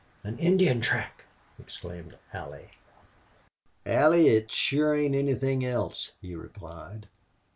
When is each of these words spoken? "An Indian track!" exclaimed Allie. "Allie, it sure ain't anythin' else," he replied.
"An 0.23 0.39
Indian 0.39 0.81
track!" 0.81 1.25
exclaimed 1.59 2.17
Allie. 2.33 2.71
"Allie, 3.85 4.29
it 4.29 4.51
sure 4.51 4.95
ain't 4.95 5.13
anythin' 5.13 5.63
else," 5.63 6.13
he 6.19 6.33
replied. 6.33 7.07